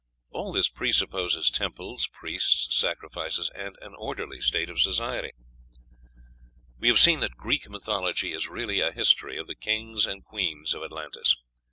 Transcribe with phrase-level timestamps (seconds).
[0.31, 5.29] All this presupposes temples, priests, sacrifices, and an orderly state of society.
[6.79, 10.73] We have seen that Greek mythology is really a history of the kings and queens
[10.73, 11.35] of Atlantis.